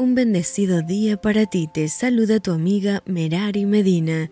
[0.00, 4.30] Un bendecido día para ti, te saluda tu amiga Merari Medina.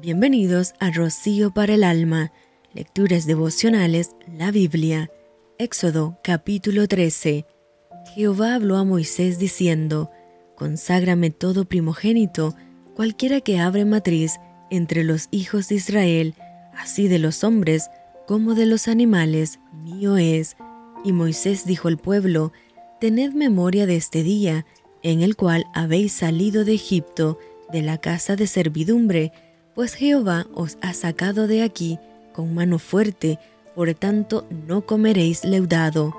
[0.00, 2.30] Bienvenidos a Rocío para el Alma,
[2.72, 5.10] Lecturas Devocionales, la Biblia.
[5.58, 7.46] Éxodo capítulo 13.
[8.14, 10.08] Jehová habló a Moisés diciendo,
[10.54, 12.54] Conságrame todo primogénito,
[12.94, 14.36] cualquiera que abre matriz
[14.70, 16.34] entre los hijos de Israel,
[16.76, 17.90] así de los hombres
[18.28, 20.56] como de los animales, mío es.
[21.04, 22.52] Y Moisés dijo al pueblo,
[23.00, 24.64] Tened memoria de este día,
[25.02, 27.38] en el cual habéis salido de Egipto,
[27.72, 29.32] de la casa de servidumbre,
[29.74, 31.98] pues Jehová os ha sacado de aquí
[32.32, 33.38] con mano fuerte,
[33.74, 36.16] por tanto no comeréis leudado.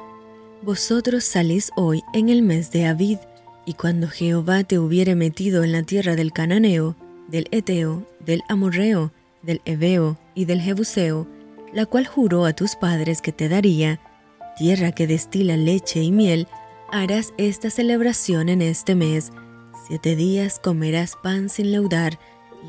[0.61, 3.19] Vosotros salís hoy en el mes de Abid,
[3.65, 6.95] y cuando Jehová te hubiere metido en la tierra del Cananeo,
[7.29, 11.27] del Eteo, del Amorreo, del Ebeo y del Jebuseo,
[11.71, 14.01] la cual juró a tus padres que te daría,
[14.57, 16.47] tierra que destila leche y miel,
[16.91, 19.31] harás esta celebración en este mes.
[19.87, 22.19] Siete días comerás pan sin leudar,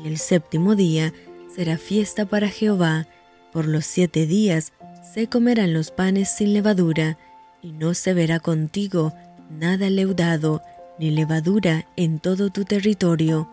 [0.03, 1.13] y el séptimo día
[1.53, 3.07] será fiesta para Jehová.
[3.51, 4.73] Por los siete días
[5.13, 7.17] se comerán los panes sin levadura,
[7.61, 9.13] y no se verá contigo
[9.49, 10.61] nada leudado,
[10.97, 13.49] ni levadura en todo tu territorio.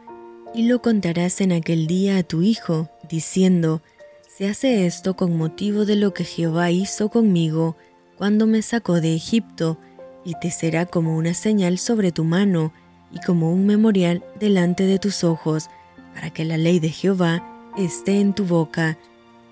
[0.55, 3.83] Y lo contarás en aquel día a tu hijo, diciendo,
[4.29, 7.77] Se hace esto con motivo de lo que Jehová hizo conmigo
[8.17, 9.79] cuando me sacó de Egipto,
[10.29, 12.71] y te será como una señal sobre tu mano
[13.11, 15.71] y como un memorial delante de tus ojos,
[16.13, 17.43] para que la ley de Jehová
[17.79, 18.99] esté en tu boca,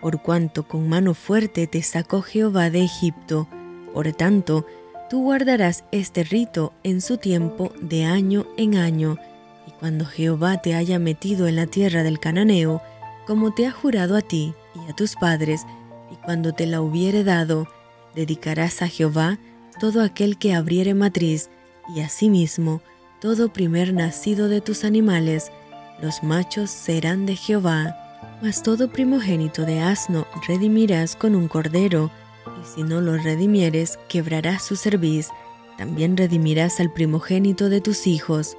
[0.02, 3.48] por cuanto con mano fuerte te sacó Jehová de Egipto.
[3.94, 4.66] Por tanto,
[5.08, 9.16] tú guardarás este rito en su tiempo de año en año,
[9.66, 12.82] y cuando Jehová te haya metido en la tierra del cananeo,
[13.26, 15.62] como te ha jurado a ti y a tus padres,
[16.12, 17.66] y cuando te la hubiere dado,
[18.14, 19.38] dedicarás a Jehová
[19.78, 21.50] todo aquel que abriere matriz,
[21.94, 22.80] y asimismo
[23.20, 25.50] todo primer nacido de tus animales,
[26.02, 27.96] los machos serán de Jehová.
[28.42, 32.10] Mas todo primogénito de asno redimirás con un cordero,
[32.60, 35.28] y si no lo redimieres, quebrarás su cerviz,
[35.78, 38.56] también redimirás al primogénito de tus hijos.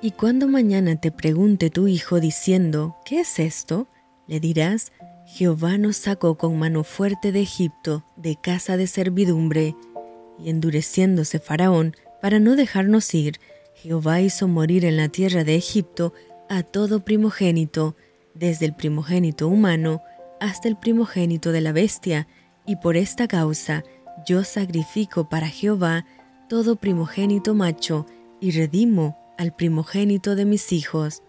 [0.00, 3.88] Y cuando mañana te pregunte tu hijo diciendo, ¿qué es esto?
[4.26, 4.92] Le dirás,
[5.26, 9.76] Jehová nos sacó con mano fuerte de Egipto, de casa de servidumbre,
[10.42, 13.40] y endureciéndose Faraón para no dejarnos ir,
[13.74, 16.12] Jehová hizo morir en la tierra de Egipto
[16.48, 17.96] a todo primogénito,
[18.34, 20.02] desde el primogénito humano
[20.40, 22.26] hasta el primogénito de la bestia,
[22.66, 23.84] y por esta causa
[24.26, 26.06] yo sacrifico para Jehová
[26.48, 28.06] todo primogénito macho,
[28.40, 31.22] y redimo al primogénito de mis hijos.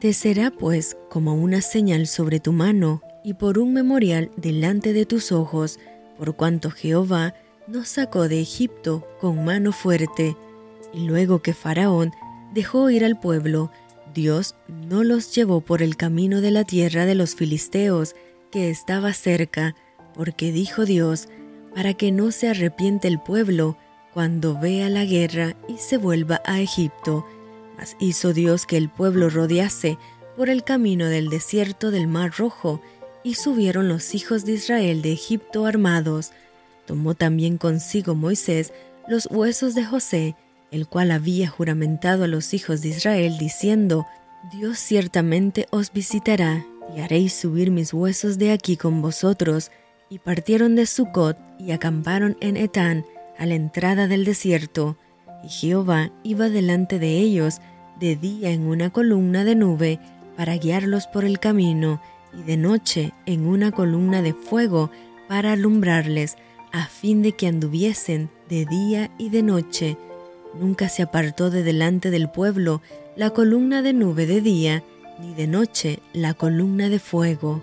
[0.00, 5.06] Te será pues como una señal sobre tu mano, y por un memorial delante de
[5.06, 5.78] tus ojos,
[6.16, 7.34] por cuanto Jehová
[7.68, 10.36] nos sacó de Egipto con mano fuerte,
[10.92, 12.12] y luego que Faraón
[12.54, 13.70] dejó ir al pueblo,
[14.14, 18.16] Dios no los llevó por el camino de la tierra de los filisteos,
[18.50, 19.74] que estaba cerca,
[20.14, 21.28] porque dijo Dios,
[21.74, 23.76] para que no se arrepiente el pueblo
[24.14, 27.26] cuando vea la guerra y se vuelva a Egipto.
[27.76, 29.98] Mas hizo Dios que el pueblo rodease
[30.36, 32.80] por el camino del desierto del Mar Rojo,
[33.24, 36.30] y subieron los hijos de Israel de Egipto armados,
[36.88, 38.72] Tomó también consigo Moisés
[39.08, 40.36] los huesos de José,
[40.70, 44.06] el cual había juramentado a los hijos de Israel, diciendo,
[44.50, 46.64] Dios ciertamente os visitará,
[46.96, 49.70] y haréis subir mis huesos de aquí con vosotros.
[50.08, 53.04] Y partieron de Sucot y acamparon en Etán,
[53.36, 54.96] a la entrada del desierto.
[55.44, 57.60] Y Jehová iba delante de ellos
[58.00, 60.00] de día en una columna de nube
[60.38, 62.00] para guiarlos por el camino,
[62.32, 64.90] y de noche en una columna de fuego
[65.28, 66.38] para alumbrarles,
[66.72, 69.96] a fin de que anduviesen de día y de noche.
[70.54, 72.82] Nunca se apartó de delante del pueblo
[73.16, 74.84] la columna de nube de día,
[75.20, 77.60] ni de noche la columna de fuego.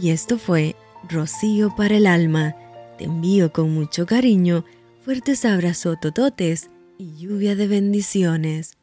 [0.00, 0.76] Y esto fue
[1.08, 2.54] Rocío para el alma.
[2.98, 4.64] Te envío con mucho cariño,
[5.04, 8.77] fuertes abrazos tototes y lluvia de bendiciones.